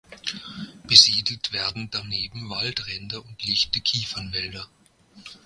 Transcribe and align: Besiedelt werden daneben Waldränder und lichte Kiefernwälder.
Besiedelt 0.83 1.53
werden 1.53 1.89
daneben 1.91 2.49
Waldränder 2.49 3.23
und 3.23 3.43
lichte 3.43 3.81
Kiefernwälder. 3.81 4.67